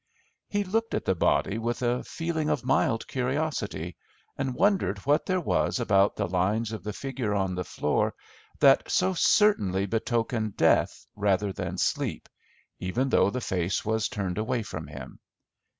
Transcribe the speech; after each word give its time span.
He 0.49 0.63
looked 0.63 0.95
at 0.95 1.05
the 1.05 1.13
body 1.13 1.59
with 1.59 1.83
a 1.83 2.03
feeling 2.03 2.49
of 2.49 2.65
mild 2.65 3.07
curiosity, 3.07 3.97
and 4.35 4.55
wondered 4.55 4.97
what 5.05 5.27
there 5.27 5.39
was 5.39 5.79
about 5.79 6.15
the 6.15 6.25
lines 6.27 6.71
of 6.71 6.83
the 6.83 6.91
figure 6.91 7.35
on 7.35 7.53
the 7.53 7.63
floor 7.63 8.15
that 8.59 8.89
so 8.89 9.13
certainly 9.13 9.85
betokened 9.85 10.57
death 10.57 11.05
rather 11.15 11.53
than 11.53 11.77
sleep, 11.77 12.27
even 12.79 13.09
though 13.09 13.29
the 13.29 13.41
face 13.41 13.85
was 13.85 14.09
turned 14.09 14.39
away 14.39 14.63
from 14.63 14.87
him. 14.87 15.19